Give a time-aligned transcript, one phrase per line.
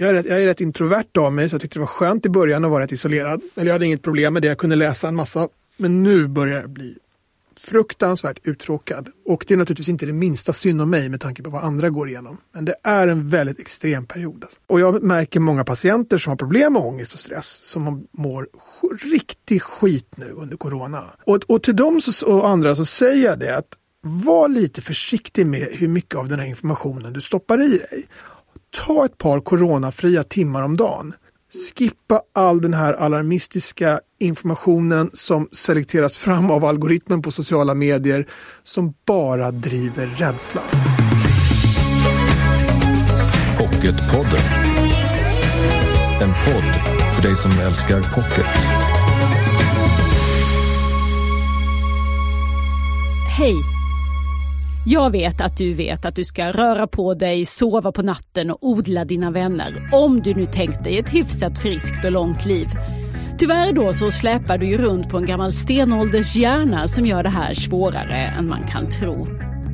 [0.00, 2.26] Jag är, rätt, jag är rätt introvert av mig så jag tyckte det var skönt
[2.26, 3.40] i början att vara rätt isolerad.
[3.56, 5.48] Eller jag hade inget problem med det, jag kunde läsa en massa.
[5.76, 6.96] Men nu börjar jag bli
[7.60, 9.08] fruktansvärt uttråkad.
[9.26, 11.90] Och det är naturligtvis inte det minsta synd om mig med tanke på vad andra
[11.90, 12.38] går igenom.
[12.54, 14.44] Men det är en väldigt extrem period.
[14.44, 14.60] Alltså.
[14.66, 18.48] Och jag märker många patienter som har problem med ångest och stress som mår
[19.12, 21.04] riktig skit nu under corona.
[21.24, 23.68] Och, och till dem och andra så säger jag det att
[24.00, 28.06] var lite försiktig med hur mycket av den här informationen du stoppar i dig.
[28.70, 31.14] Ta ett par coronafria timmar om dagen.
[31.52, 38.28] Skippa all den här alarmistiska informationen som selekteras fram av algoritmen på sociala medier
[38.62, 40.62] som bara driver rädsla.
[43.58, 44.44] Pocketpodden.
[46.22, 46.74] En podd
[47.14, 48.46] för dig som älskar pocket.
[53.38, 53.77] Hej!
[54.90, 58.58] Jag vet att du vet att du ska röra på dig, sova på natten och
[58.60, 59.88] odla dina vänner.
[59.92, 62.66] Om du nu tänkt dig ett hyfsat friskt och långt liv.
[63.38, 67.28] Tyvärr då så släpar du ju runt på en gammal stenålders hjärna som gör det
[67.28, 69.26] här svårare än man kan tro.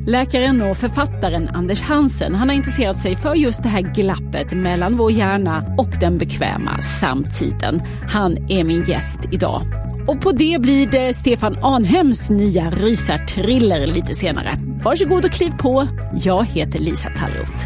[0.07, 4.97] Läkaren och författaren Anders Hansen han har intresserat sig för just det här glappet mellan
[4.97, 7.81] vår hjärna och den bekväma samtiden.
[8.09, 9.84] Han är min gäst idag.
[10.07, 14.53] Och på det blir det Stefan Arnhems nya rysarthriller lite senare.
[14.83, 15.87] Varsågod och kliv på.
[16.23, 17.65] Jag heter Lisa Tallroth.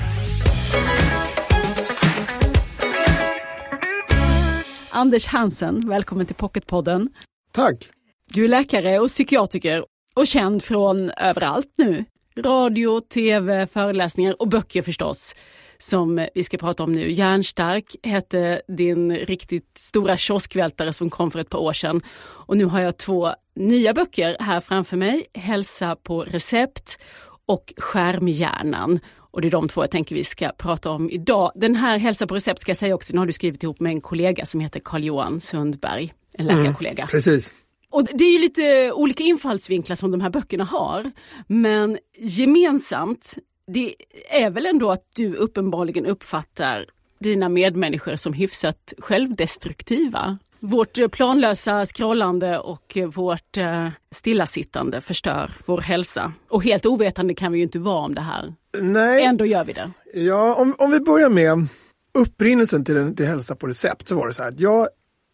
[4.90, 7.10] Anders Hansen, välkommen till Pocketpodden.
[7.52, 7.90] Tack.
[8.34, 12.06] Du är läkare och psykiatriker och känd från överallt nu.
[12.38, 15.36] Radio, tv, föreläsningar och böcker förstås
[15.82, 17.12] som vi ska prata om nu.
[17.12, 22.02] Järnstark hette din riktigt stora kioskvältare som kom för ett par år sedan.
[22.20, 25.26] Och nu har jag två nya böcker här framför mig.
[25.34, 26.98] Hälsa på recept
[27.46, 29.00] och Skärmhjärnan.
[29.32, 31.52] Och det är de två jag tänker vi ska prata om idag.
[31.56, 33.92] Den här Hälsa på recept ska jag säga också, den har du skrivit ihop med
[33.92, 37.04] en kollega som heter Carl-Johan Sundberg, en läkarkollega.
[37.04, 37.54] Mm, precis.
[37.92, 41.12] Och det är ju lite olika infallsvinklar som de här böckerna har.
[41.48, 43.38] Men gemensamt,
[43.74, 43.96] det
[44.30, 46.86] är väl ändå att du uppenbarligen uppfattar
[47.20, 50.38] dina medmänniskor som hyfsat självdestruktiva.
[50.60, 56.34] Vårt planlösa scrollande och vårt eh, stillasittande förstör vår hälsa.
[56.50, 58.54] Och helt ovetande kan vi ju inte vara om det här.
[58.80, 59.24] Nej.
[59.24, 59.92] Ändå gör vi det.
[60.14, 61.68] Ja, om, om vi börjar med
[62.14, 64.54] upprinnelsen till, till hälsa på recept så var det så här.
[64.58, 64.88] Jag,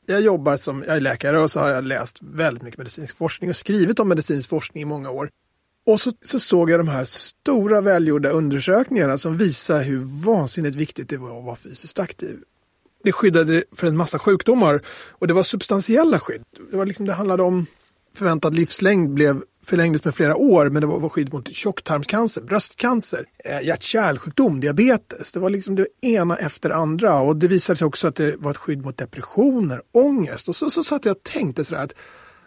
[0.05, 3.49] jag jobbar som, jag är läkare och så har jag läst väldigt mycket medicinsk forskning
[3.49, 5.29] och skrivit om medicinsk forskning i många år.
[5.85, 11.09] Och så, så, såg jag de här stora välgjorda undersökningarna som visar hur vansinnigt viktigt
[11.09, 12.39] det var att vara fysiskt aktiv.
[13.03, 14.81] Det skyddade för en massa sjukdomar
[15.11, 16.43] och det var substantiella skydd.
[16.71, 17.65] Det, var liksom, det handlade om
[18.15, 23.25] förväntad livslängd blev förlängdes med flera år men det var, var skydd mot tjocktarmscancer, bröstcancer,
[23.45, 25.31] eh, hjärt-kärlsjukdom, diabetes.
[25.31, 28.51] Det var liksom det ena efter andra och det visade sig också att det var
[28.51, 30.49] ett skydd mot depressioner, ångest.
[30.49, 31.95] Och så, så satt jag och tänkte sådär att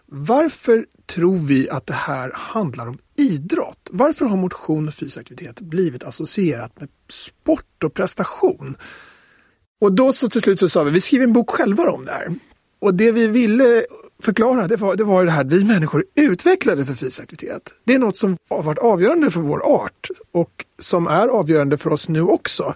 [0.07, 3.89] varför tror vi att det här handlar om idrott?
[3.91, 8.77] Varför har motion och fysisk aktivitet blivit associerat med sport och prestation?
[9.81, 12.13] Och då så till slut så sa vi, vi skriver en bok själva om det
[12.13, 12.35] här.
[12.81, 13.83] Och det vi ville
[14.23, 17.73] förklara det var, det var det här att vi människor utvecklade för fysisk aktivitet.
[17.85, 21.93] Det är något som har varit avgörande för vår art och som är avgörande för
[21.93, 22.75] oss nu också.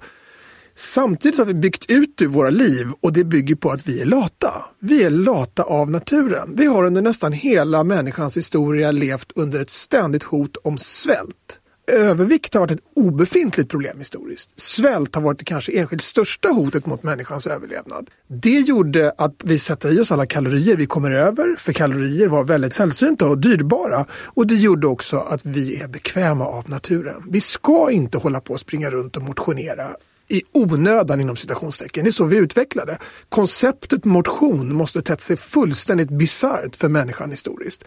[0.74, 4.64] Samtidigt har vi byggt ut våra liv och det bygger på att vi är lata.
[4.78, 6.54] Vi är lata av naturen.
[6.56, 11.58] Vi har under nästan hela människans historia levt under ett ständigt hot om svält.
[11.92, 14.50] Övervikt har varit ett obefintligt problem historiskt.
[14.56, 18.10] Svält har varit det kanske enskilt största hotet mot människans överlevnad.
[18.28, 22.44] Det gjorde att vi sätter i oss alla kalorier vi kommer över, för kalorier var
[22.44, 24.06] väldigt sällsynta och dyrbara.
[24.12, 27.22] Och det gjorde också att vi är bekväma av naturen.
[27.30, 29.88] Vi ska inte hålla på och springa runt och motionera
[30.32, 32.04] i onödan inom citationstecken.
[32.04, 32.98] Det är så vi utvecklade.
[33.28, 37.84] Konceptet motion måste tätt sig fullständigt bisarrt för människan historiskt.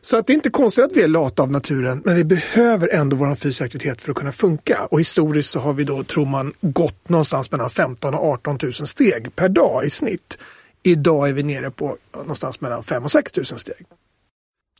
[0.00, 2.88] Så att det är inte konstigt att vi är lata av naturen, men vi behöver
[2.88, 4.86] ändå vår fysiska aktivitet för att kunna funka.
[4.90, 8.72] Och historiskt så har vi då, tror man, gått någonstans mellan 15 och 18 000
[8.72, 10.38] steg per dag i snitt.
[10.82, 13.86] Idag är vi nere på någonstans mellan 5 och 6 000 steg.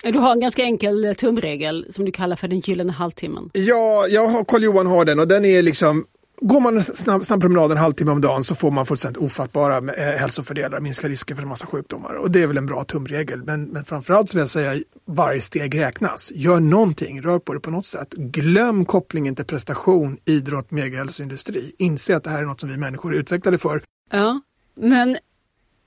[0.02, 3.50] Du har en ganska enkel tumregel som du kallar för den gyllene halvtimmen.
[3.52, 6.04] Ja, jag har, Carl-Johan har den och den är liksom
[6.44, 9.76] Går man en snabb, snabb promenad en halvtimme om dagen så får man fullständigt ofattbara
[9.76, 12.14] eh, hälsofördelar, minskar risken för en massa sjukdomar.
[12.14, 13.42] Och det är väl en bra tumregel.
[13.42, 16.32] Men, men framförallt så vill jag säga varje steg räknas.
[16.34, 18.14] Gör någonting, rör på det på något sätt.
[18.14, 21.74] Glöm kopplingen till prestation, idrott, megahälsoindustri.
[21.78, 23.82] Inse att det här är något som vi människor är utvecklade för.
[24.10, 24.40] Ja,
[24.74, 25.16] men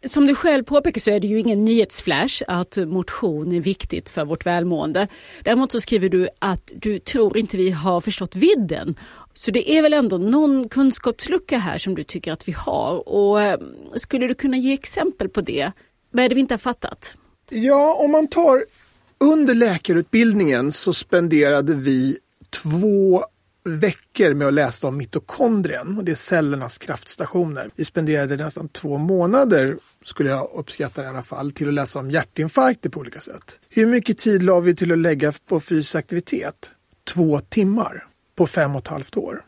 [0.06, 4.26] som du själv påpekar så är det ju ingen nyhetsflash att motion är viktigt för
[4.26, 5.08] vårt välmående.
[5.44, 8.96] Däremot så skriver du att du tror inte vi har förstått vidden.
[9.34, 13.10] Så det är väl ändå någon kunskapslucka här som du tycker att vi har.
[13.10, 13.60] Och eh,
[13.96, 15.72] skulle du kunna ge exempel på det?
[16.12, 17.14] Vad är det vi inte har fattat?
[17.50, 18.64] Ja, om man tar
[19.20, 22.18] under läkarutbildningen så spenderade vi
[22.50, 23.24] två
[23.66, 27.70] veckor med att läsa om mitokondrien och det är cellernas kraftstationer.
[27.76, 32.12] Vi spenderade nästan två månader, skulle jag uppskatta i alla fall, till att läsa om
[32.12, 33.60] hjärtinfarkter på olika sätt.
[33.70, 36.72] Hur mycket tid la vi till att lägga på fysisk aktivitet?
[37.14, 38.04] Två timmar
[38.38, 39.42] på fem och ett halvt år.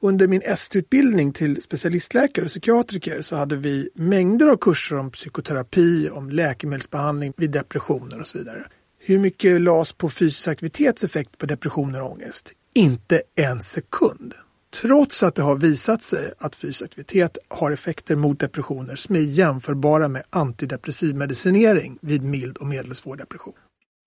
[0.00, 6.08] Under min ST-utbildning till specialistläkare och psykiatriker så hade vi mängder av kurser om psykoterapi,
[6.10, 8.66] om läkemedelsbehandling vid depressioner och så vidare.
[8.98, 12.52] Hur mycket lades på fysisk aktivitets effekt på depressioner och ångest?
[12.74, 14.34] Inte en sekund.
[14.80, 19.20] Trots att det har visat sig att fysisk aktivitet har effekter mot depressioner som är
[19.20, 23.54] jämförbara med antidepressiv medicinering vid mild och medelsvår depression.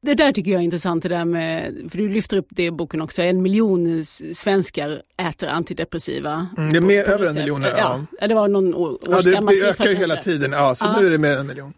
[0.05, 2.71] Det där tycker jag är intressant, det där med, för du lyfter upp det i
[2.71, 6.47] boken också, en miljon svenskar äter antidepressiva.
[6.57, 7.61] Mm, det är mer, över en miljon.
[7.61, 8.05] Ja.
[8.19, 8.27] ja.
[8.27, 10.99] det var någon år, ja, det, det ökar hela tiden, ja, så ja.
[10.99, 11.73] nu är det mer än en miljon.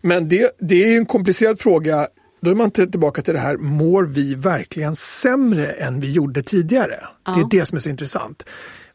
[0.00, 2.08] Men det, det är en komplicerad fråga
[2.42, 7.04] då är man tillbaka till det här, mår vi verkligen sämre än vi gjorde tidigare?
[7.26, 7.32] Ja.
[7.32, 8.44] Det är det som är så intressant.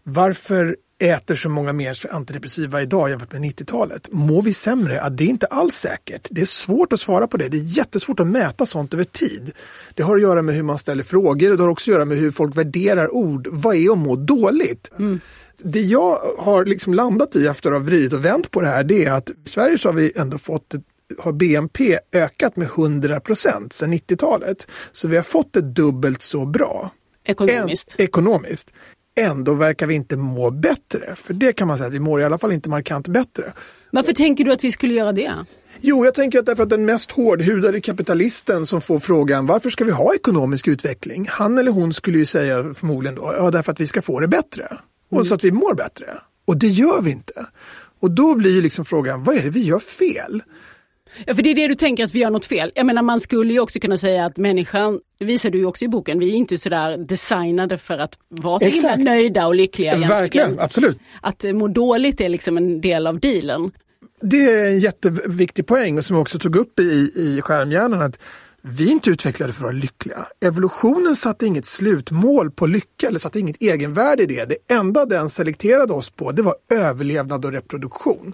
[0.04, 4.10] Varför äter så många mer antidepressiva idag jämfört med 90-talet?
[4.12, 5.10] Mår vi sämre?
[5.10, 6.28] Det är inte alls säkert.
[6.32, 7.48] Det är svårt att svara på det.
[7.48, 9.52] Det är jättesvårt att mäta sånt över tid.
[9.94, 12.06] Det har att göra med hur man ställer frågor och det har också att göra
[12.06, 13.48] med hur folk värderar ord.
[13.52, 14.92] Vad är att må dåligt?
[15.00, 15.20] Mm.
[15.64, 18.84] Det jag har liksom landat i efter att ha vridit och vänt på det här,
[18.84, 20.84] det är att i Sverige så har vi ändå fått ett
[21.20, 24.68] har BNP ökat med 100 procent sedan 90-talet.
[24.92, 26.92] Så vi har fått det dubbelt så bra.
[27.26, 27.96] Ekonomiskt.
[27.98, 28.74] En, ekonomiskt.
[29.20, 31.16] Ändå verkar vi inte må bättre.
[31.16, 33.54] För det kan man säga, vi mår i alla fall inte markant bättre.
[33.92, 35.34] Varför tänker du att vi skulle göra det?
[35.82, 39.84] Jo, jag tänker att därför att den mest hårdhudade kapitalisten som får frågan varför ska
[39.84, 41.28] vi ha ekonomisk utveckling?
[41.30, 44.28] Han eller hon skulle ju säga förmodligen då, ja därför att vi ska få det
[44.28, 44.78] bättre.
[45.10, 45.26] Och mm.
[45.26, 46.06] så att vi mår bättre.
[46.46, 47.46] Och det gör vi inte.
[48.00, 50.42] Och då blir ju liksom frågan, vad är det vi gör fel?
[51.26, 52.72] Ja, för det är det du tänker att vi gör något fel.
[52.76, 55.86] Jag menar man skulle ju också kunna säga att människan, det visar du ju också
[55.86, 59.92] i boken, vi är inte sådär designade för att vara så himla nöjda och lyckliga.
[59.92, 60.22] Egentligen.
[60.22, 61.00] Verkligen, absolut.
[61.22, 63.72] Att må dåligt är liksom en del av dealen.
[64.22, 68.02] Det är en jätteviktig poäng som jag också tog upp i, i skärmhjärnan.
[68.02, 68.20] Att
[68.62, 70.28] vi är inte utvecklade för att vara lyckliga.
[70.46, 74.46] Evolutionen satte inget slutmål på lycka eller satte inget egenvärde i det.
[74.46, 78.34] Det enda den selekterade oss på det var överlevnad och reproduktion.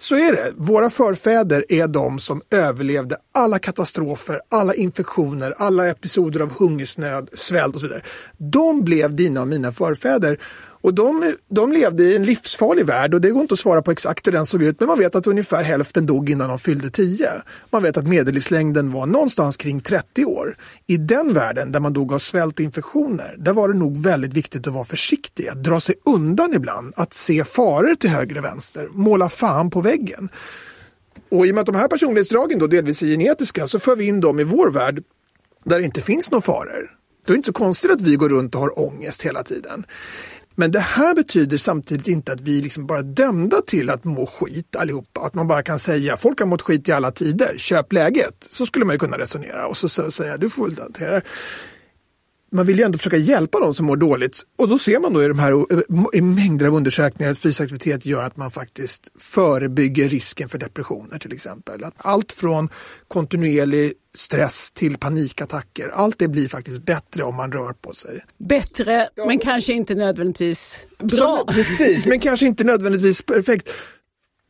[0.00, 0.52] Så är det.
[0.56, 7.74] Våra förfäder är de som överlevde alla katastrofer, alla infektioner, alla episoder av hungersnöd, svält
[7.74, 8.02] och så vidare.
[8.38, 10.38] De blev dina och mina förfäder
[10.82, 13.90] och de, de levde i en livsfarlig värld och det går inte att svara på
[13.90, 16.90] exakt hur den såg ut men man vet att ungefär hälften dog innan de fyllde
[16.90, 17.28] 10.
[17.70, 20.56] Man vet att medellivslängden var någonstans kring 30 år.
[20.86, 24.34] I den världen där man dog av svält och infektioner, där var det nog väldigt
[24.34, 28.44] viktigt att vara försiktig, att dra sig undan ibland, att se faror till höger och
[28.44, 30.28] vänster, måla fan på väggen.
[31.30, 34.04] Och i och med att de här personlighetsdragen då delvis är genetiska så för vi
[34.04, 35.02] in dem i vår värld
[35.64, 36.90] där det inte finns några faror.
[37.26, 39.84] Då är det inte så konstigt att vi går runt och har ångest hela tiden.
[40.60, 44.76] Men det här betyder samtidigt inte att vi liksom bara dömda till att må skit
[44.76, 45.20] allihopa.
[45.20, 48.46] Att man bara kan säga folk har mått skit i alla tider, köp läget.
[48.50, 51.22] Så skulle man ju kunna resonera och så säga du får väl hantera
[52.52, 54.42] man vill ju ändå försöka hjälpa de som mår dåligt.
[54.58, 55.78] Och då ser man då i de här eh,
[56.12, 61.18] i mängder av undersökningar att fysisk aktivitet gör att man faktiskt förebygger risken för depressioner
[61.18, 61.84] till exempel.
[61.84, 62.68] Att allt från
[63.08, 68.24] kontinuerlig stress till panikattacker, allt det blir faktiskt bättre om man rör på sig.
[68.38, 69.26] Bättre, ja.
[69.26, 71.08] men kanske inte nödvändigtvis bra.
[71.08, 73.68] Så, precis, men kanske inte nödvändigtvis perfekt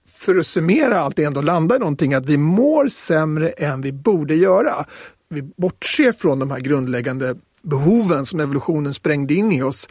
[0.08, 3.92] för att summera allt det ändå landa i någonting att vi mår sämre än vi
[3.92, 4.84] borde göra.
[5.28, 9.88] Vi bortser från de här grundläggande behoven som evolutionen sprängde in i oss.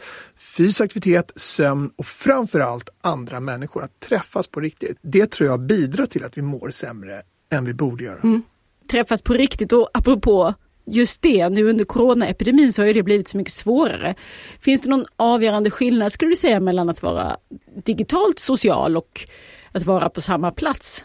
[0.56, 3.84] Fysisk aktivitet, sömn och framförallt andra människor.
[3.84, 4.98] Att träffas på riktigt.
[5.02, 7.22] Det tror jag bidrar till att vi mår sämre
[7.52, 8.20] än vi borde göra.
[8.22, 8.42] Mm.
[8.90, 10.54] Träffas på riktigt och apropå
[10.86, 14.14] just det, nu under coronaepidemin så har ju det blivit så mycket svårare.
[14.60, 17.36] Finns det någon avgörande skillnad skulle du säga mellan att vara
[17.84, 19.20] digitalt social och
[19.72, 21.04] att vara på samma plats?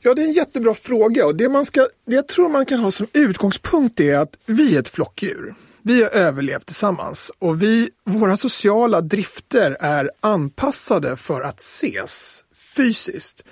[0.00, 2.80] Ja, det är en jättebra fråga och det, man ska, det jag tror man kan
[2.80, 5.54] ha som utgångspunkt är att vi är ett flockdjur.
[5.82, 12.44] Vi har överlevt tillsammans och vi, våra sociala drifter är anpassade för att ses
[12.76, 13.44] fysiskt.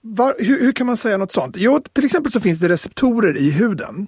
[0.00, 1.56] Var, hur, hur, kan man säga något sånt?
[1.58, 4.06] Jo, till exempel så finns det receptorer i huden.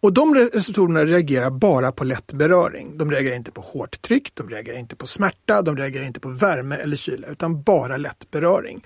[0.00, 2.98] Och de receptorerna reagerar bara på lätt beröring.
[2.98, 6.28] De reagerar inte på hårt tryck, de reagerar inte på smärta, de reagerar inte på
[6.28, 8.84] värme eller kyla, utan bara lätt beröring.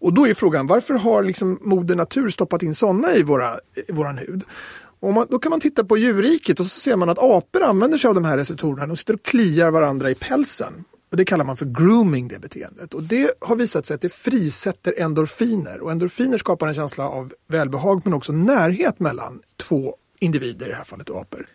[0.00, 3.92] Och då är frågan, varför har liksom moder natur stoppat in sådana i, våra, i
[3.92, 4.44] våran hud?
[5.00, 7.98] Och man, då kan man titta på djurriket och så ser man att apor använder
[7.98, 8.86] sig av de här receptorerna.
[8.86, 10.84] De sitter och kliar varandra i pälsen.
[11.10, 12.94] Och Det kallar man för grooming, det beteendet.
[12.94, 15.80] Och Det har visat sig att det frisätter endorfiner.
[15.80, 20.74] Och endorfiner skapar en känsla av välbehag men också närhet mellan två individer, i det
[20.74, 21.46] här fallet apor.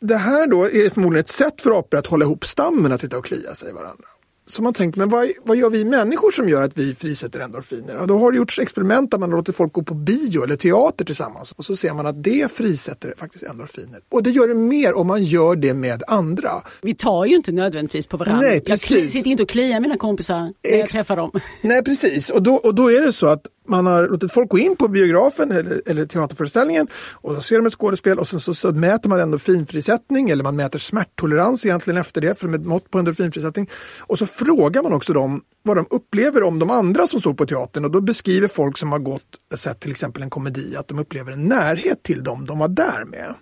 [0.00, 3.18] Det här då är förmodligen ett sätt för apor att hålla ihop stammen, att sitta
[3.18, 4.08] och klia sig i varandra.
[4.50, 7.96] Så man tänkt, men vad, vad gör vi människor som gör att vi frisätter endorfiner?
[8.00, 11.04] Ja, då har det gjorts experiment där man låter folk gå på bio eller teater
[11.04, 14.00] tillsammans och så ser man att det frisätter faktiskt endorfiner.
[14.12, 16.50] Och det gör det mer om man gör det med andra.
[16.82, 18.40] Vi tar ju inte nödvändigtvis på varandra.
[18.40, 19.12] Nej, jag precis.
[19.12, 21.30] sitter inte och kliar mina kompisar när jag Ex- träffar dem.
[21.62, 22.30] Nej, precis.
[22.30, 24.88] Och då, och då är det så att man har låtit folk gå in på
[24.88, 29.08] biografen eller, eller teaterföreställningen och så ser de ett skådespel och sen så, så mäter
[29.08, 33.70] man endorfinfrisättning eller man mäter smärttolerans egentligen efter det för med mått på endorfinfrisättning.
[33.98, 37.46] Och så frågar man också dem vad de upplever om de andra som såg på
[37.46, 39.22] teatern och då beskriver folk som har gått
[39.54, 43.04] sett till exempel en komedi att de upplever en närhet till dem de var där
[43.04, 43.34] med.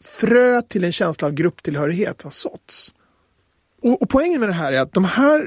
[0.00, 2.92] Frö till en känsla av grupptillhörighet har såtts.
[3.82, 5.46] Och, och poängen med det här är att de här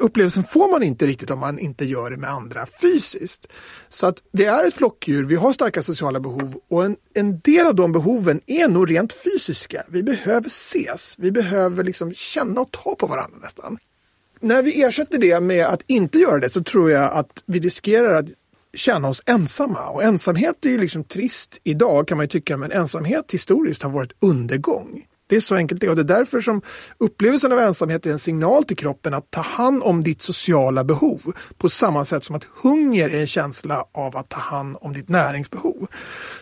[0.00, 3.46] upplevelsen får man inte riktigt om man inte gör det med andra fysiskt.
[3.88, 7.66] Så att det är ett flockdjur, vi har starka sociala behov och en, en del
[7.66, 9.82] av de behoven är nog rent fysiska.
[9.88, 13.78] Vi behöver ses, vi behöver liksom känna och ta på varandra nästan.
[14.40, 18.14] När vi ersätter det med att inte göra det så tror jag att vi riskerar
[18.14, 18.26] att
[18.74, 19.88] känna oss ensamma.
[19.88, 23.90] Och ensamhet är ju liksom trist idag kan man ju tycka, men ensamhet historiskt har
[23.90, 25.04] varit undergång.
[25.28, 26.62] Det är så enkelt det är och det är därför som
[26.98, 31.20] upplevelsen av ensamhet är en signal till kroppen att ta hand om ditt sociala behov
[31.58, 35.08] på samma sätt som att hunger är en känsla av att ta hand om ditt
[35.08, 35.86] näringsbehov.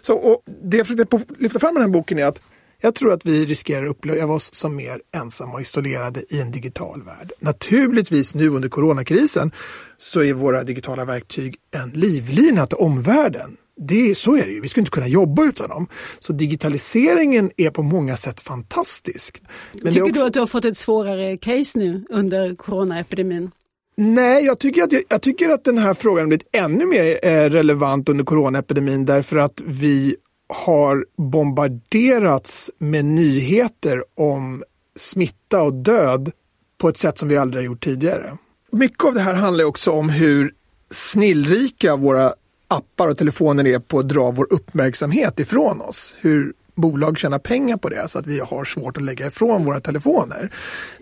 [0.01, 2.41] Så, och det jag försökte lyfta fram i den här boken är att
[2.81, 6.51] jag tror att vi riskerar att uppleva oss som mer ensamma och isolerade i en
[6.51, 7.33] digital värld.
[7.41, 9.53] Naturligtvis nu under coronakrisen
[9.97, 13.57] så är våra digitala verktyg en livlina till omvärlden.
[13.77, 15.87] Det, så är det ju, vi skulle inte kunna jobba utan dem.
[16.19, 19.43] Så digitaliseringen är på många sätt fantastisk.
[19.73, 23.51] Men Tycker också- du att du har fått ett svårare case nu under coronaepidemin?
[23.97, 27.51] Nej, jag tycker, att, jag tycker att den här frågan har blivit ännu mer eh,
[27.51, 30.17] relevant under coronaepidemin därför att vi
[30.49, 34.65] har bombarderats med nyheter om
[34.97, 36.31] smitta och död
[36.79, 38.37] på ett sätt som vi aldrig har gjort tidigare.
[38.73, 40.53] Mycket av det här handlar också om hur
[40.91, 42.33] snillrika våra
[42.77, 46.17] appar och telefoner är på att dra vår uppmärksamhet ifrån oss.
[46.21, 49.81] Hur bolag tjänar pengar på det så att vi har svårt att lägga ifrån våra
[49.81, 50.53] telefoner.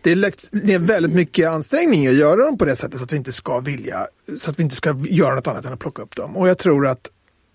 [0.03, 0.33] Det är,
[0.67, 3.33] det är väldigt mycket ansträngning att göra dem på det sättet så att vi inte
[3.33, 6.37] ska vilja, så att vi inte ska göra något annat än att plocka upp dem.
[6.37, 7.11] Och jag tror att,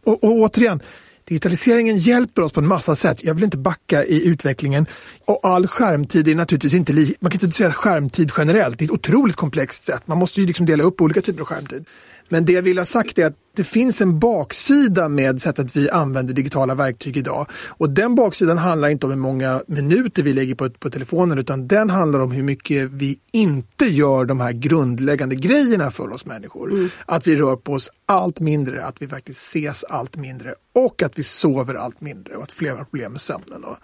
[0.05, 0.81] och, och återigen,
[1.27, 3.23] Digitaliseringen hjälper oss på en massa sätt.
[3.23, 4.85] Jag vill inte backa i utvecklingen.
[5.25, 8.79] Och all skärmtid är naturligtvis inte li- man kan inte säga skärmtid generellt.
[8.79, 10.01] Det är ett otroligt komplext sätt.
[10.05, 11.85] Man måste ju liksom dela upp olika typer av skärmtid.
[12.29, 15.89] Men det jag vill ha sagt är att det finns en baksida med sättet vi
[15.89, 17.47] använder digitala verktyg idag.
[17.67, 21.67] Och den baksidan handlar inte om hur många minuter vi lägger på, på telefonen utan
[21.67, 26.89] den handlar om hur mycket vi inte gör de här grundläggande grejerna för oss människor.
[27.05, 31.19] Att vi rör på oss allt mindre, att vi faktiskt ses allt mindre och att
[31.19, 33.63] vi sover allt mindre och att fler har problem med sömnen.
[33.63, 33.77] Och,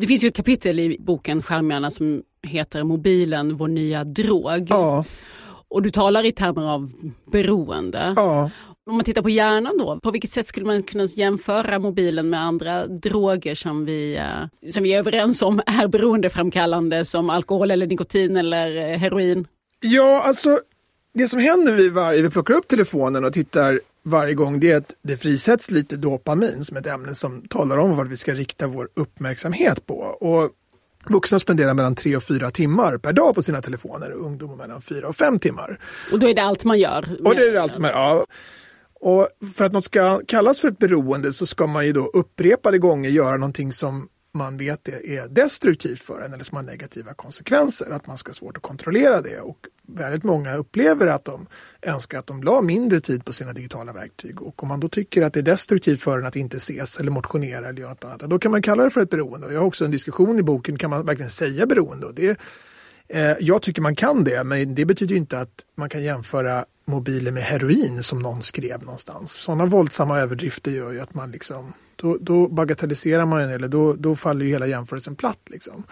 [0.00, 4.66] Det finns ju ett kapitel i boken Skärmjärna som heter Mobilen, vår nya drog.
[4.68, 5.04] ja,
[5.70, 6.92] Och du talar i termer av
[7.32, 8.12] beroende.
[8.16, 8.50] ja.
[8.88, 12.42] Om man tittar på hjärnan då, på vilket sätt skulle man kunna jämföra mobilen med
[12.42, 17.86] andra droger som vi, eh, som vi är överens om är beroendeframkallande som alkohol eller
[17.86, 19.46] nikotin eller eh, heroin?
[19.80, 20.58] Ja, alltså
[21.14, 24.76] det som händer vid varje, vi plockar upp telefonen och tittar varje gång det är
[24.76, 28.66] att det frisätts lite dopamin som ett ämne som talar om vad vi ska rikta
[28.66, 29.94] vår uppmärksamhet på.
[29.94, 30.50] Och
[31.10, 34.82] vuxna spenderar mellan tre och fyra timmar per dag på sina telefoner och ungdomar mellan
[34.82, 35.80] fyra och fem timmar.
[36.12, 37.16] Och då är det allt man gör.
[37.24, 38.24] Och det är allt med, ja.
[39.00, 42.78] Och för att något ska kallas för ett beroende så ska man ju då upprepade
[42.78, 47.14] gånger göra någonting som man vet är, är destruktivt för en eller som har negativa
[47.14, 47.90] konsekvenser.
[47.90, 49.40] Att man ska ha svårt att kontrollera det.
[49.40, 51.46] Och väldigt många upplever att de
[51.82, 54.42] önskar att de la mindre tid på sina digitala verktyg.
[54.42, 57.10] Och om man då tycker att det är destruktivt för en att inte ses eller
[57.10, 59.46] motionera eller göra något annat, då kan man kalla det för ett beroende.
[59.46, 62.06] Och jag har också en diskussion i boken, kan man verkligen säga beroende?
[62.06, 62.38] Och det
[63.08, 66.64] Eh, Jag tycker man kan det, men det betyder ju inte att man kan jämföra
[66.88, 69.32] mobiler med heroin som någon skrev någonstans.
[69.32, 73.92] Sådana våldsamma överdrifter gör ju att man liksom då, då bagatelliserar man den, eller då,
[73.92, 75.40] då faller ju hela jämförelsen platt.
[75.46, 75.82] Liksom.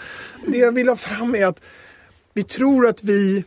[0.46, 1.62] Det jag vill ha fram är att
[2.34, 3.44] vi tror att vi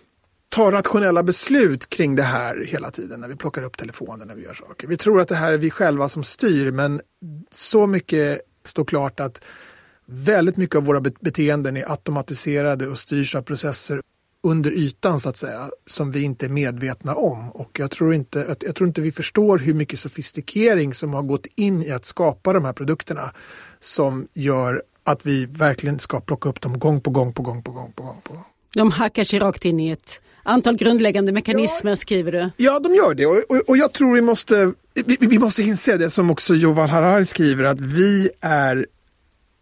[0.49, 4.43] tar rationella beslut kring det här hela tiden när vi plockar upp telefonen när vi
[4.43, 4.87] gör saker.
[4.87, 7.01] Vi tror att det här är vi själva som styr, men
[7.51, 9.41] så mycket står klart att
[10.05, 14.01] väldigt mycket av våra beteenden är automatiserade och styrs av processer
[14.43, 17.51] under ytan så att säga som vi inte är medvetna om.
[17.51, 21.47] Och jag tror inte, jag tror inte vi förstår hur mycket sofistikering som har gått
[21.55, 23.31] in i att skapa de här produkterna
[23.79, 27.71] som gör att vi verkligen ska plocka upp dem gång på gång på gång på
[27.71, 28.21] gång på gång.
[28.23, 28.43] På gång.
[28.75, 32.49] De hackar sig rakt in i ett antal grundläggande mekanismer ja, skriver du.
[32.57, 35.97] Ja, de gör det och, och, och jag tror vi måste, vi, vi, måste inse
[35.97, 38.87] det som också Joval Harari skriver att vi är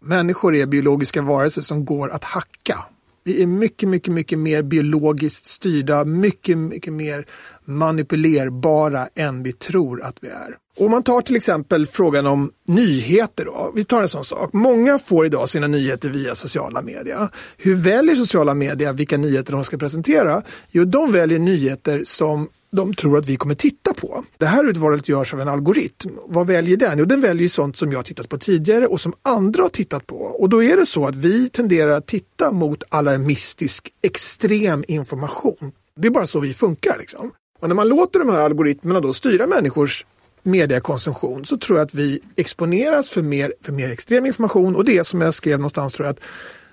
[0.00, 2.84] människor är biologiska varelser som går att hacka.
[3.28, 7.26] Vi är mycket, mycket, mycket mer biologiskt styrda, mycket, mycket mer
[7.64, 10.56] manipulerbara än vi tror att vi är.
[10.80, 13.72] Om man tar till exempel frågan om nyheter då.
[13.74, 14.52] Vi tar en sån sak.
[14.52, 17.28] Många får idag sina nyheter via sociala medier.
[17.56, 20.42] Hur väljer sociala medier vilka nyheter de ska presentera?
[20.70, 24.24] Jo, de väljer nyheter som de tror att vi kommer titta på.
[24.38, 26.10] Det här urvalet görs av en algoritm.
[26.26, 26.98] Vad väljer den?
[26.98, 30.16] Jo, den väljer sånt som jag tittat på tidigare och som andra har tittat på.
[30.16, 35.72] Och då är det så att vi tenderar att titta mot alarmistisk, extrem information.
[35.96, 36.98] Det är bara så vi funkar.
[36.98, 37.30] Liksom.
[37.60, 40.04] Och när man låter de här algoritmerna då styra människors
[40.42, 44.98] mediekonsumtion så tror jag att vi exponeras för mer, för mer extrem information och det
[44.98, 46.20] är som jag skrev någonstans tror jag att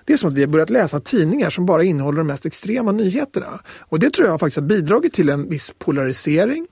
[0.04, 2.92] det är som att vi har börjat läsa tidningar som bara innehåller de mest extrema
[2.92, 3.60] nyheterna.
[3.80, 6.66] Och det tror jag faktiskt har bidragit till en viss polarisering.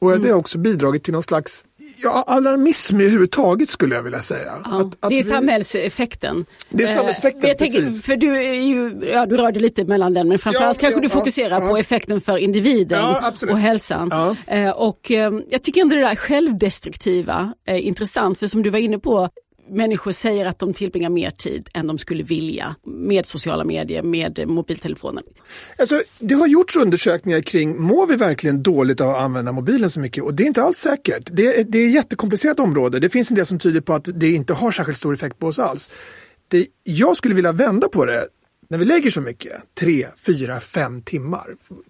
[0.00, 0.22] Och mm.
[0.22, 1.64] det har också bidragit till någon slags
[1.96, 4.52] ja, alarmism överhuvudtaget skulle jag vilja säga.
[4.64, 5.22] Ja, att, att det är vi...
[5.22, 6.44] samhällseffekten.
[6.68, 8.04] Det är samhällseffekten, eh, tänker, precis.
[8.04, 11.02] För du, är ju, ja, du rörde lite mellan den men framförallt ja, kanske ja,
[11.02, 13.04] du fokuserar på effekten för individen
[13.50, 14.36] och hälsan.
[14.46, 18.78] Eh, och eh, jag tycker ändå det där självdestruktiva är intressant för som du var
[18.78, 19.28] inne på
[19.68, 24.48] människor säger att de tillbringar mer tid än de skulle vilja med sociala medier, med
[24.48, 25.24] mobiltelefonen.
[25.78, 30.00] Alltså, det har gjorts undersökningar kring, mår vi verkligen dåligt av att använda mobilen så
[30.00, 30.24] mycket?
[30.24, 31.28] Och det är inte alls säkert.
[31.32, 32.98] Det är, det är ett jättekomplicerat område.
[32.98, 35.46] Det finns en del som tyder på att det inte har särskilt stor effekt på
[35.46, 35.90] oss alls.
[36.48, 38.24] Det, jag skulle vilja vända på det
[38.68, 41.46] när vi lägger så mycket, tre, fyra, fem timmar.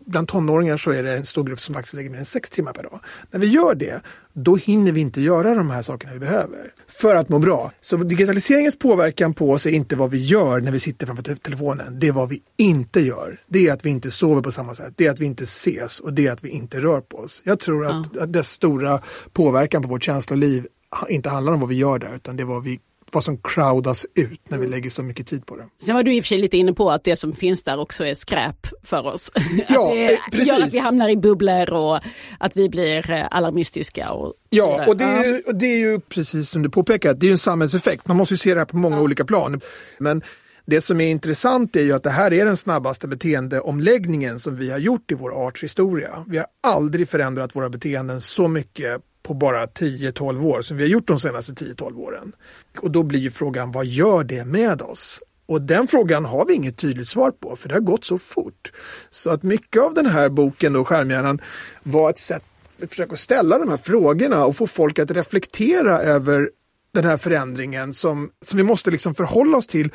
[0.06, 2.72] Bland tonåringar så är det en stor grupp som faktiskt lägger mer än sex timmar
[2.72, 3.00] per dag.
[3.30, 4.02] När vi gör det,
[4.32, 7.72] då hinner vi inte göra de här sakerna vi behöver för att må bra.
[7.80, 11.98] Så digitaliseringens påverkan på oss är inte vad vi gör när vi sitter framför telefonen.
[11.98, 13.40] Det är vad vi inte gör.
[13.46, 14.92] Det är att vi inte sover på samma sätt.
[14.96, 17.42] Det är att vi inte ses och det är att vi inte rör på oss.
[17.44, 18.22] Jag tror att, ja.
[18.22, 19.00] att dess stora
[19.32, 20.66] påverkan på vårt känsloliv
[21.08, 22.80] inte handlar om vad vi gör där utan det är vad vi
[23.12, 25.64] vad som crowdas ut när vi lägger så mycket tid på det.
[25.84, 27.80] Sen var du i och för sig lite inne på att det som finns där
[27.80, 29.30] också är skräp för oss.
[29.68, 30.48] Ja, att det precis.
[30.48, 32.00] gör att vi hamnar i bubblor och
[32.38, 34.10] att vi blir eh, alarmistiska.
[34.10, 37.30] Och ja, och det, är ju, det är ju precis som du påpekar, det är
[37.30, 38.08] en samhällseffekt.
[38.08, 39.02] Man måste ju se det här på många ja.
[39.02, 39.60] olika plan.
[39.98, 40.22] Men
[40.66, 44.70] det som är intressant är ju att det här är den snabbaste beteendeomläggningen som vi
[44.70, 46.24] har gjort i vår arts historia.
[46.28, 50.88] Vi har aldrig förändrat våra beteenden så mycket på bara 10-12 år som vi har
[50.88, 52.32] gjort de senaste 10-12 åren.
[52.78, 55.20] Och då blir ju frågan, vad gör det med oss?
[55.46, 58.72] Och den frågan har vi inget tydligt svar på, för det har gått så fort.
[59.10, 61.40] Så att mycket av den här boken, då, Skärmhjärnan,
[61.82, 62.42] var ett sätt
[62.82, 66.50] att försöka ställa de här frågorna och få folk att reflektera över
[66.94, 69.90] den här förändringen som, som vi måste liksom förhålla oss till.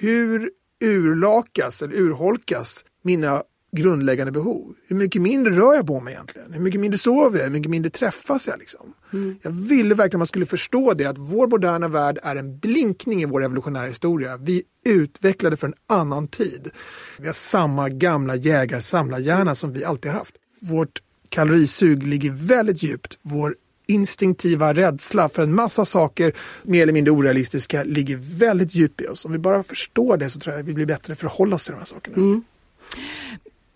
[0.00, 4.74] Hur urlakas eller urholkas mina grundläggande behov.
[4.86, 6.52] Hur mycket mindre rör jag på mig egentligen?
[6.52, 7.44] Hur mycket mindre sover jag?
[7.44, 8.58] Hur mycket mindre träffas jag?
[8.58, 8.92] Liksom?
[9.12, 9.36] Mm.
[9.42, 13.22] Jag ville verkligen att man skulle förstå det, att vår moderna värld är en blinkning
[13.22, 14.36] i vår evolutionära historia.
[14.36, 16.70] Vi utvecklade för en annan tid.
[17.18, 20.34] Vi har samma gamla jägar-samlarhjärna som vi alltid har haft.
[20.60, 23.18] Vårt kalorisug ligger väldigt djupt.
[23.22, 23.54] Vår
[23.86, 29.24] instinktiva rädsla för en massa saker, mer eller mindre orealistiska, ligger väldigt djupt i oss.
[29.24, 31.72] Om vi bara förstår det så tror jag att vi blir bättre förhålla oss till
[31.72, 32.16] de här sakerna.
[32.16, 32.44] Mm.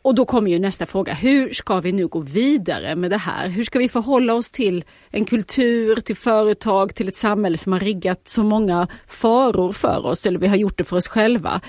[0.03, 3.49] Och då kommer ju nästa fråga, hur ska vi nu gå vidare med det här?
[3.49, 7.81] Hur ska vi förhålla oss till en kultur, till företag, till ett samhälle som har
[7.81, 11.61] riggat så många faror för oss, eller vi har gjort det för oss själva.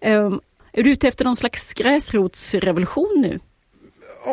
[0.00, 0.40] Ehm,
[0.72, 3.38] är du ute efter någon slags gräsrotsrevolution nu?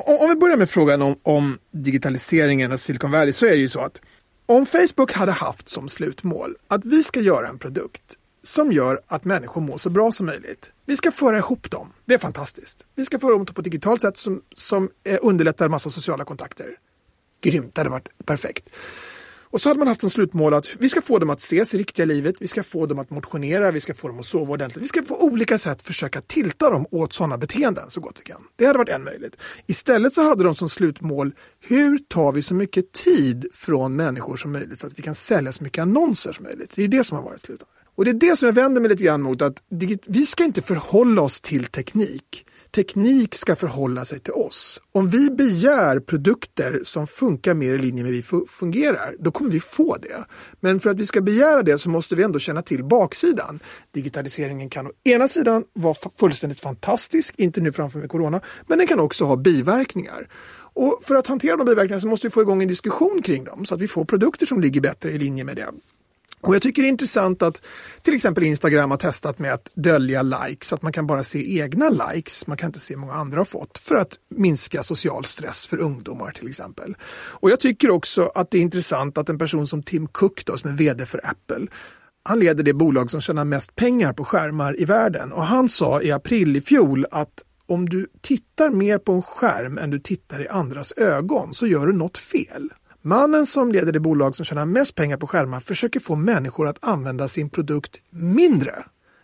[0.06, 3.70] Om vi börjar med frågan om, om digitaliseringen av Silicon Valley så är det ju
[3.70, 4.02] så att
[4.46, 8.04] om Facebook hade haft som slutmål att vi ska göra en produkt
[8.44, 10.72] som gör att människor mår så bra som möjligt.
[10.86, 11.94] Vi ska föra ihop dem.
[12.06, 12.88] Det är fantastiskt.
[12.96, 15.90] Vi ska föra ihop dem på ett digitalt sätt som, som eh, underlättar en massa
[15.90, 16.68] sociala kontakter.
[17.42, 18.70] Grymt, det hade varit perfekt.
[19.54, 21.78] Och så hade man haft som slutmål att vi ska få dem att ses i
[21.78, 24.84] riktiga livet, vi ska få dem att motionera, vi ska få dem att sova ordentligt.
[24.84, 28.42] Vi ska på olika sätt försöka tilta dem åt sådana beteenden så gott vi kan.
[28.56, 29.38] Det hade varit en möjlighet.
[29.68, 34.52] Istället så hade de som slutmål, hur tar vi så mycket tid från människor som
[34.52, 36.74] möjligt så att vi kan sälja så mycket annonser som möjligt.
[36.76, 37.83] Det är det som har varit slutmålet.
[37.96, 39.64] Och det är det som jag vänder mig lite grann mot att
[40.08, 44.82] vi ska inte förhålla oss till teknik teknik ska förhålla sig till oss.
[44.92, 49.52] Om vi begär produkter som funkar mer i linje med hur vi fungerar, då kommer
[49.52, 50.26] vi få det.
[50.60, 53.60] Men för att vi ska begära det så måste vi ändå känna till baksidan.
[53.94, 58.88] Digitaliseringen kan å ena sidan vara fullständigt fantastisk, inte nu framför med corona, men den
[58.88, 60.28] kan också ha biverkningar.
[60.76, 63.66] Och för att hantera de biverkningarna så måste vi få igång en diskussion kring dem
[63.66, 65.70] så att vi får produkter som ligger bättre i linje med det.
[66.44, 67.62] Och jag tycker det är intressant att
[68.02, 71.60] till exempel Instagram har testat med att dölja likes, så att man kan bara se
[71.60, 72.48] egna likes.
[72.48, 75.78] Man kan inte se hur många andra har fått för att minska social stress för
[75.78, 76.96] ungdomar till exempel.
[77.14, 80.58] Och jag tycker också att det är intressant att en person som Tim Cook då,
[80.58, 81.68] som är vd för Apple,
[82.24, 86.02] han leder det bolag som tjänar mest pengar på skärmar i världen och han sa
[86.02, 90.42] i april i fjol att om du tittar mer på en skärm än du tittar
[90.42, 92.70] i andras ögon så gör du något fel.
[93.06, 96.84] Mannen som leder det bolag som tjänar mest pengar på skärmar försöker få människor att
[96.84, 98.74] använda sin produkt mindre.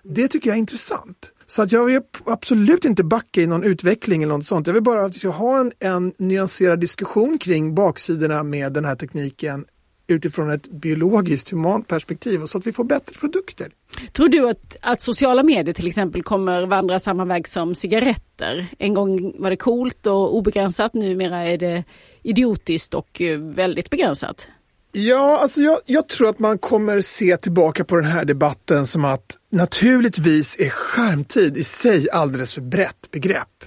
[0.04, 1.32] Det tycker jag är intressant.
[1.46, 4.68] Så att jag vill absolut inte backa i någon utveckling eller något sånt.
[4.68, 8.86] Jag vill bara att vi ska ha en, en nyanserad diskussion kring baksidorna med den
[8.86, 9.66] här tekniken
[10.12, 13.72] utifrån ett biologiskt humant perspektiv så att vi får bättre produkter.
[14.12, 18.68] Tror du att, att sociala medier till exempel kommer vandra samma väg som cigaretter?
[18.78, 21.84] En gång var det coolt och obegränsat, numera är det
[22.24, 24.48] idiotiskt och eh, väldigt begränsat.
[24.92, 29.06] Ja, alltså jag, jag, tror att man kommer se tillbaka på den här debatten som
[29.06, 33.64] att naturligtvis är skärmtid i sig alldeles för brett begrepp.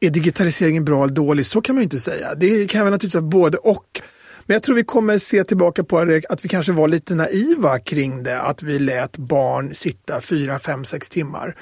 [0.00, 1.46] Är digitaliseringen bra eller dålig?
[1.46, 2.34] Så kan man ju inte säga.
[2.34, 4.02] Det kan väl naturligtvis vara både och.
[4.46, 8.22] Men jag tror vi kommer se tillbaka på att vi kanske var lite naiva kring
[8.22, 11.56] det, att vi lät barn sitta fyra, fem, sex timmar.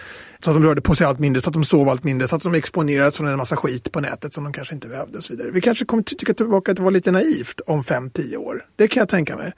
[0.45, 2.37] Så att de rörde på sig allt mindre, så att de sov allt mindre, så
[2.37, 5.25] att de exponerades från en massa skit på nätet som de kanske inte behövde och
[5.25, 5.51] så vidare.
[5.51, 8.65] Vi kanske kommer tycka tillbaka att det var lite naivt om fem, tio år.
[8.77, 9.53] Det kan jag tänka mig.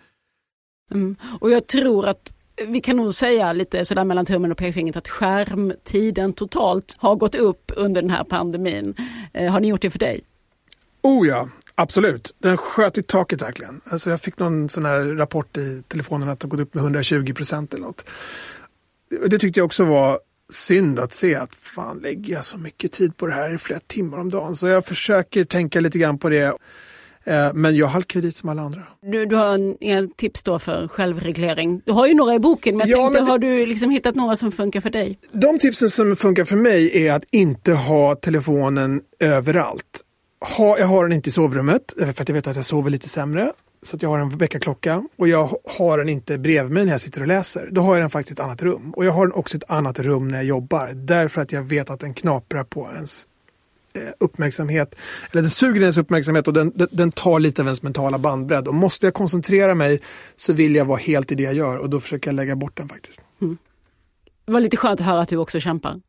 [0.91, 1.17] Mm.
[1.41, 2.33] Och jag tror att
[2.67, 7.35] vi kan nog säga lite sådär mellan tummen och pekfingret att skärmtiden totalt har gått
[7.35, 8.95] upp under den här pandemin.
[9.33, 10.25] Eh, har ni gjort det för dig?
[11.03, 13.81] Oh ja, Absolut, den sköt i taket verkligen.
[13.85, 17.33] Alltså jag fick någon sån här rapport i telefonen att det gått upp med 120
[17.35, 18.05] procent eller något.
[19.27, 20.19] Det tyckte jag också var
[20.53, 23.81] synd att se att fan lägger jag så mycket tid på det här i flera
[23.87, 24.55] timmar om dagen.
[24.55, 26.59] Så jag försöker tänka lite grann på det.
[27.27, 28.83] Eh, men jag halkar dit som alla andra.
[29.03, 31.83] Du, du har inga tips då för självreglering?
[31.85, 33.31] Du har ju några i boken, men jag ja, tänkte, men det...
[33.31, 35.19] har du liksom hittat några som funkar för dig?
[35.33, 40.05] De tipsen som funkar för mig är att inte ha telefonen överallt
[40.45, 42.91] ha, jag har den inte i sovrummet eh, för att jag vet att jag sover
[42.91, 43.53] lite sämre.
[43.83, 47.01] Så att jag har en väckarklocka och jag har den inte bredvid mig när jag
[47.01, 47.69] sitter och läser.
[47.73, 48.93] Då har jag den faktiskt i ett annat rum.
[48.97, 50.93] Och jag har den också i ett annat rum när jag jobbar.
[50.95, 53.27] Därför att jag vet att den knaprar på ens
[53.97, 54.95] eh, uppmärksamhet.
[55.31, 58.69] Eller den suger ens uppmärksamhet och den, den, den, tar lite av ens mentala bandbredd.
[58.69, 60.01] Och måste jag koncentrera mig
[60.37, 62.77] så vill jag vara helt i det jag gör och då försöker jag lägga bort
[62.77, 63.23] den faktiskt.
[63.43, 63.59] Mm.
[64.47, 66.01] Det var lite skönt att höra att du också kämpar.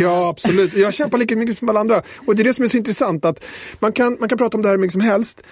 [0.00, 0.74] Ja, absolut.
[0.74, 2.02] Jag kämpar lika mycket som alla andra.
[2.26, 3.44] Och det är det som är så intressant att
[3.78, 5.42] man kan, man kan prata om det här hur mycket som helst.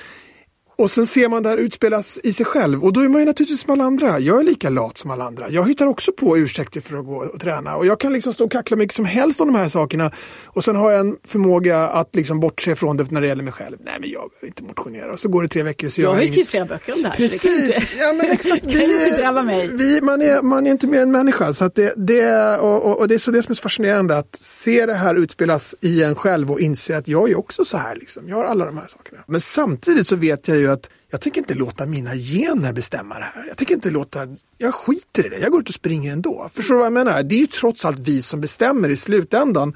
[0.80, 3.26] Och sen ser man det här utspelas i sig själv och då är man ju
[3.26, 4.18] naturligtvis som alla andra.
[4.18, 5.50] Jag är lika lat som alla andra.
[5.50, 8.44] Jag hittar också på ursäkter för att gå och träna och jag kan liksom stå
[8.44, 10.10] och kackla mycket som helst om de här sakerna
[10.46, 13.52] och sen har jag en förmåga att liksom bortse från det när det gäller mig
[13.52, 13.76] själv.
[13.84, 16.14] Nej men jag behöver inte motionera och så går det tre veckor så jag, jag
[16.14, 17.16] har ju skrivit flera böcker om det här.
[17.16, 17.42] Precis,
[17.76, 18.64] det ja, men exakt.
[18.66, 19.68] vi, mig.
[19.68, 23.08] Vi, man, är, man är inte mer än människa så det, det, och, och, och
[23.08, 26.14] det är så det som är så fascinerande att se det här utspelas i en
[26.14, 27.96] själv och inse att jag är också så här.
[27.96, 28.28] Liksom.
[28.28, 29.22] Jag har alla de här sakerna.
[29.26, 33.24] Men samtidigt så vet jag ju att jag tänker inte låta mina gener bestämma det
[33.34, 33.44] här.
[33.48, 34.28] Jag tänker inte låta,
[34.58, 36.50] jag skiter i det, jag går ut och springer ändå.
[36.52, 37.22] Förstår du vad jag menar?
[37.22, 39.74] Det är ju trots allt vi som bestämmer i slutändan.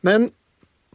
[0.00, 0.30] Men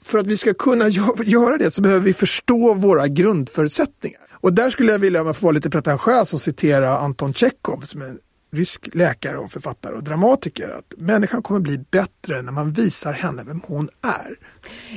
[0.01, 0.89] för att vi ska kunna
[1.25, 4.21] göra det så behöver vi förstå våra grundförutsättningar.
[4.31, 7.79] Och där skulle jag vilja, om jag får vara lite pretentiös, och citera Anton Tjechov
[7.79, 8.15] som är
[8.51, 13.43] rysk läkare och författare och dramatiker att människan kommer bli bättre när man visar henne
[13.43, 14.35] vem hon är.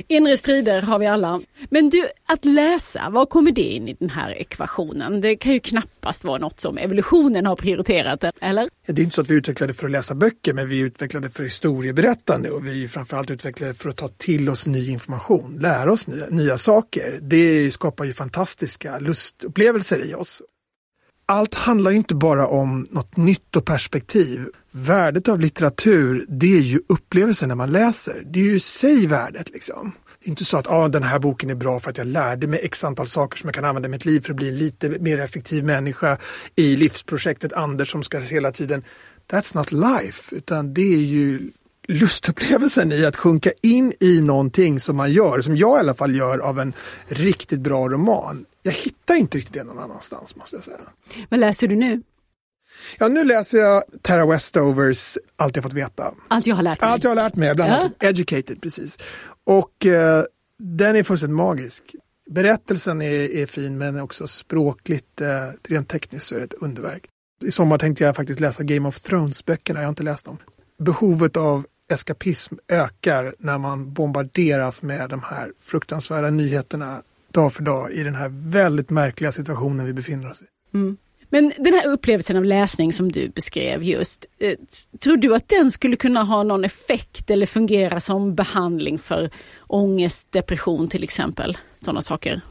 [0.07, 1.39] Inre strider har vi alla.
[1.69, 5.21] Men du, att läsa, var kommer det in i den här ekvationen?
[5.21, 8.69] Det kan ju knappast vara något som evolutionen har prioriterat, eller?
[8.87, 11.43] Det är inte så att vi utvecklade för att läsa böcker, men vi utvecklade för
[11.43, 16.25] historieberättande och vi framförallt utvecklade för att ta till oss ny information, lära oss nya,
[16.29, 17.19] nya saker.
[17.21, 20.41] Det skapar ju fantastiska lustupplevelser i oss
[21.25, 24.45] allt handlar ju inte bara om något nytt och perspektiv.
[24.71, 28.23] Värdet av litteratur, det är ju upplevelsen när man läser.
[28.25, 29.91] Det är ju i sig värdet liksom.
[30.19, 32.47] Det är inte så att ah, den här boken är bra för att jag lärde
[32.47, 34.57] mig x antal saker som jag kan använda i mitt liv för att bli en
[34.57, 36.17] lite mer effektiv människa
[36.55, 38.83] i livsprojektet Anders som ska hela tiden.
[39.31, 41.51] That's not life, utan det är ju
[41.87, 46.15] lustupplevelsen i att sjunka in i någonting som man gör, som jag i alla fall
[46.15, 46.73] gör av en
[47.07, 48.45] riktigt bra roman.
[48.63, 50.77] Jag hittar inte riktigt det någon annanstans måste jag säga.
[51.29, 52.01] Vad läser du nu?
[52.99, 56.13] Ja, nu läser jag Tara Westovers Allt jag fått veta.
[56.27, 56.89] Allt jag har lärt mig.
[56.89, 58.07] Allt jag har lärt mig, bland annat ja.
[58.07, 58.97] Educated, precis.
[59.43, 60.23] Och eh,
[60.57, 61.95] den är fullständigt magisk.
[62.29, 65.27] Berättelsen är, är fin men också språkligt, eh,
[65.67, 67.05] rent tekniskt så är det ett underverk.
[67.43, 70.37] I sommar tänkte jag faktiskt läsa Game of Thrones-böckerna, jag har inte läst dem.
[70.79, 77.91] Behovet av eskapism ökar när man bombarderas med de här fruktansvärda nyheterna dag för dag
[77.91, 80.45] i den här väldigt märkliga situationen vi befinner oss i.
[80.77, 80.97] Mm.
[81.29, 84.57] Men den här upplevelsen av läsning som du beskrev just, eh,
[84.99, 89.29] tror du att den skulle kunna ha någon effekt eller fungera som behandling för
[89.67, 91.57] ångest, depression till exempel?
[91.81, 92.41] Sådana saker.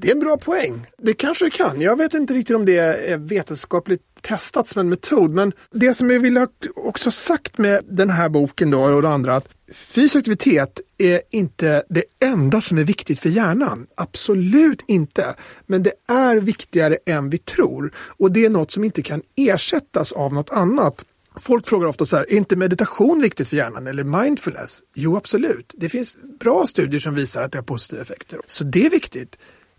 [0.00, 0.86] Det är en bra poäng.
[0.98, 1.80] Det kanske det kan.
[1.80, 5.30] Jag vet inte riktigt om det är vetenskapligt testat som en metod.
[5.30, 9.08] Men det som jag vill ha också sagt med den här boken då och det
[9.08, 13.86] andra att fysisk aktivitet är inte det enda som är viktigt för hjärnan.
[13.94, 15.34] Absolut inte.
[15.66, 17.94] Men det är viktigare än vi tror.
[17.96, 21.04] Och det är något som inte kan ersättas av något annat.
[21.40, 24.80] Folk frågar ofta så här, är inte meditation viktigt för hjärnan eller mindfulness?
[24.94, 25.74] Jo, absolut.
[25.76, 28.40] Det finns bra studier som visar att det har positiva effekter.
[28.46, 29.36] Så det är viktigt.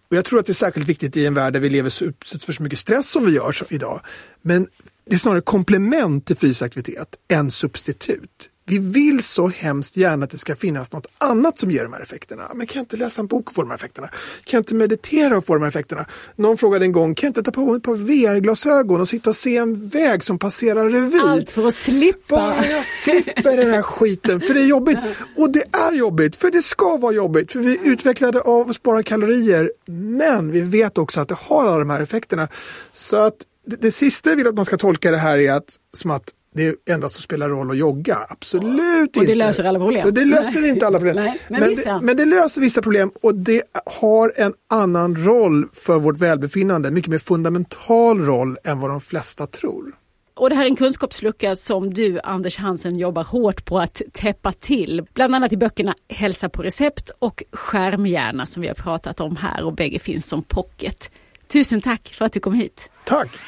[0.10, 2.06] Och jag tror att det är särskilt viktigt i en värld där vi lever så
[2.06, 4.02] utsatt för så mycket stress som vi gör idag.
[4.41, 4.67] Men
[5.06, 8.50] det är snarare komplement till fysisk aktivitet än substitut.
[8.69, 12.01] Vi vill så hemskt gärna att det ska finnas något annat som ger de här
[12.01, 12.51] effekterna.
[12.55, 14.08] Men kan jag inte läsa en bok och få de här effekterna?
[14.08, 16.05] Kan jag inte meditera och få de här effekterna?
[16.36, 19.29] Någon frågade en gång, kan jag inte ta på mig ett par VR-glasögon och sitta
[19.29, 21.19] och se en väg som passerar revy?
[21.19, 22.36] Allt för att slippa.
[22.36, 24.97] Bara jag slipper den här skiten, för det är jobbigt.
[25.38, 27.51] Och det är jobbigt, för det ska vara jobbigt.
[27.51, 31.67] För vi är utvecklade av att spara kalorier, men vi vet också att det har
[31.67, 32.47] alla de här effekterna.
[32.93, 35.75] Så att det, det sista jag vill att man ska tolka det här är att,
[35.93, 38.17] som att det är endast som spelar roll att jogga.
[38.29, 39.19] Absolut inte.
[39.19, 40.05] Och det löser alla problem.
[40.07, 40.69] Och det löser Nej.
[40.69, 41.15] inte alla problem.
[41.15, 41.93] Nej, men, men, vissa.
[41.93, 46.91] Det, men det löser vissa problem och det har en annan roll för vårt välbefinnande.
[46.91, 49.95] Mycket mer fundamental roll än vad de flesta tror.
[50.35, 54.51] Och det här är en kunskapslucka som du, Anders Hansen, jobbar hårt på att täppa
[54.51, 55.05] till.
[55.13, 59.63] Bland annat i böckerna Hälsa på recept och Skärmhjärna som vi har pratat om här
[59.63, 61.12] och bägge finns som pocket.
[61.47, 62.89] Tusen tack för att du kom hit.
[63.05, 63.39] Tack!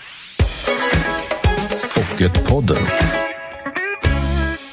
[2.21, 2.77] Pocketpodden.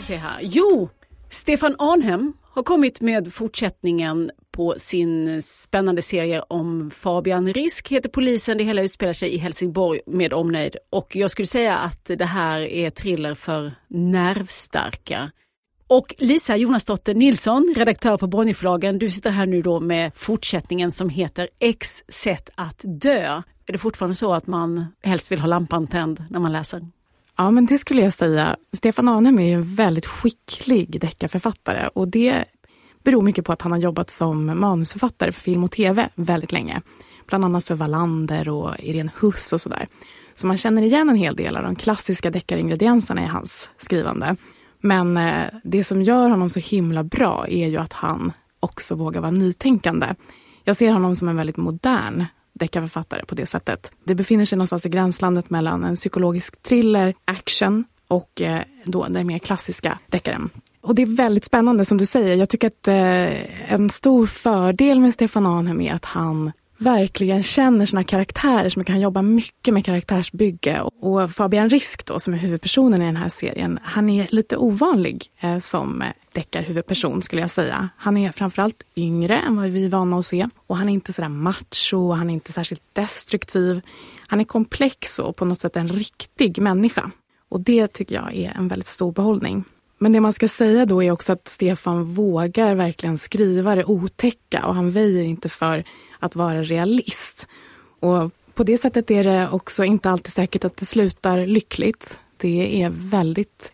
[0.02, 0.38] Se här.
[0.42, 0.88] Jo,
[1.28, 8.58] Stefan Arnhem har kommit med fortsättningen på sin spännande serie om Fabian Risk heter polisen.
[8.58, 12.60] Det hela utspelar sig i Helsingborg med omnejd och jag skulle säga att det här
[12.60, 15.30] är thriller för nervstarka.
[15.86, 21.08] Och Lisa Jonasdotter Nilsson, redaktör på Bonnierförlagen, du sitter här nu då med fortsättningen som
[21.08, 23.42] heter X sätt att dö.
[23.66, 26.97] Är det fortfarande så att man helst vill ha lampan tänd när man läser?
[27.40, 28.56] Ja, men det skulle jag säga.
[28.72, 32.44] Stefan Arnhem är ju en väldigt skicklig deckarförfattare och det
[33.04, 36.82] beror mycket på att han har jobbat som manusförfattare för film och tv väldigt länge.
[37.26, 39.86] Bland annat för Wallander och Irene Huss och sådär.
[40.34, 44.36] Så man känner igen en hel del av de klassiska deckaringredienserna i hans skrivande.
[44.80, 49.20] Men eh, det som gör honom så himla bra är ju att han också vågar
[49.20, 50.14] vara nytänkande.
[50.64, 52.24] Jag ser honom som en väldigt modern
[52.58, 53.90] deckarförfattare på det sättet.
[54.04, 59.26] Det befinner sig någonstans i gränslandet mellan en psykologisk thriller, action och eh, då den
[59.26, 60.50] mer klassiska deckaren.
[60.80, 62.36] Och det är väldigt spännande som du säger.
[62.36, 67.86] Jag tycker att eh, en stor fördel med Stefan Arnhem är att han verkligen känner
[67.86, 70.80] sina karaktärer så kan jobba mycket med karaktärsbygge.
[70.80, 75.26] Och Fabian Risk då, som är huvudpersonen i den här serien, han är lite ovanlig
[75.40, 77.88] eh, som deckarhuvudperson skulle jag säga.
[77.96, 80.48] Han är framförallt yngre än vad vi är vana att se.
[80.66, 83.80] Och han är inte sådär macho, han är inte särskilt destruktiv.
[84.26, 87.10] Han är komplex och på något sätt en riktig människa.
[87.48, 89.64] Och det tycker jag är en väldigt stor behållning.
[89.98, 94.66] Men det man ska säga då är också att Stefan vågar verkligen skriva det otäcka
[94.66, 95.84] och han väjer inte för
[96.18, 97.46] att vara realist.
[98.00, 102.20] Och på det sättet är det också inte alltid säkert att det slutar lyckligt.
[102.36, 103.72] Det är väldigt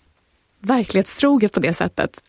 [0.60, 2.22] verklighetstroget på det sättet.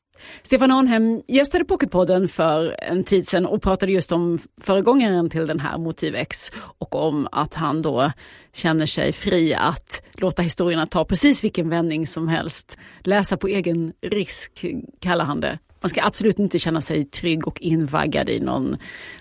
[0.43, 5.59] Stefan Arnhem gästade Pocketpodden för en tid sedan och pratade just om föregångaren till den
[5.59, 8.11] här Motiv X och om att han då
[8.53, 12.77] känner sig fri att låta historierna ta precis vilken vändning som helst.
[12.99, 14.65] Läsa på egen risk
[14.99, 15.59] kallar han det.
[15.81, 18.77] Man ska absolut inte känna sig trygg och invaggad i någon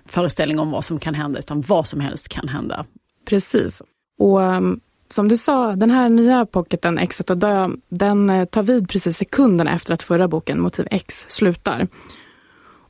[0.07, 2.87] föreställning om vad som kan hända utan vad som helst kan hända.
[3.29, 3.83] Precis.
[4.19, 4.81] Och um,
[5.15, 9.17] som du sa, den här nya pocketen Exet och dö, den eh, tar vid precis
[9.17, 11.89] sekunden efter att förra boken Motiv X slutar.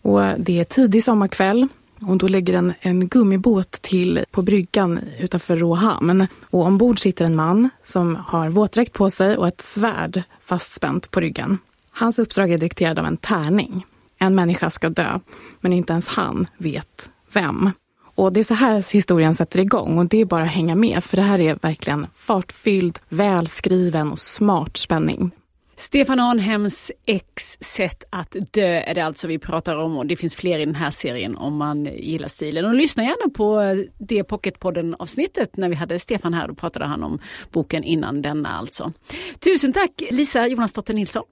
[0.02, 1.68] Och eh, det är tidig sommarkväll
[2.00, 6.26] och då ligger en, en gummibåt till på bryggan utanför Råhamn.
[6.50, 11.20] Och ombord sitter en man som har våtdräkt på sig och ett svärd fastspänt på
[11.20, 11.58] ryggen.
[11.90, 13.86] Hans uppdrag är dikterad av en tärning.
[14.18, 15.18] En människa ska dö,
[15.60, 17.70] men inte ens han vet vem.
[18.14, 21.04] Och det är så här historien sätter igång och det är bara att hänga med
[21.04, 25.30] för det här är verkligen fartfylld, välskriven och smart spänning.
[25.76, 30.34] Stefan Arnhems ex sätt att dö är det alltså vi pratar om och det finns
[30.34, 32.64] fler i den här serien om man gillar stilen.
[32.64, 36.48] Och lyssna gärna på det Pocketpodden avsnittet när vi hade Stefan här.
[36.48, 37.18] Då pratade han om
[37.52, 38.92] boken innan denna alltså.
[39.38, 41.24] Tusen tack Lisa Jonasdotter Nilsson.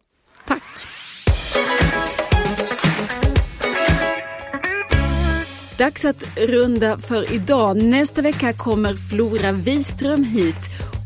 [0.46, 0.62] Tack.
[5.82, 7.76] Dags att runda för idag.
[7.76, 10.56] Nästa vecka kommer Flora Wiström hit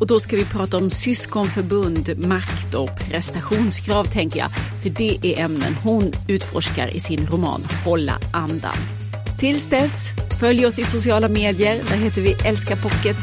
[0.00, 4.50] och då ska vi prata om syskonförbund, makt och prestationskrav tänker jag.
[4.82, 8.76] För det är ämnen hon utforskar i sin roman Hålla andan.
[9.38, 9.92] Tills dess,
[10.40, 11.80] följ oss i sociala medier.
[11.90, 13.16] Där heter vi Älska Pocket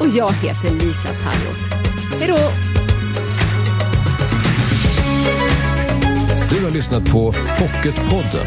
[0.00, 1.88] och jag heter Lisa Tallot.
[2.20, 2.50] Hej då!
[6.50, 8.46] Du har lyssnat på Pocketpodden.